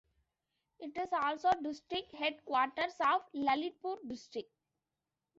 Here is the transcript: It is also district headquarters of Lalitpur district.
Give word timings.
It 0.79 0.97
is 0.97 1.09
also 1.13 1.51
district 1.61 2.13
headquarters 2.15 2.95
of 3.01 3.21
Lalitpur 3.35 3.99
district. 4.09 4.49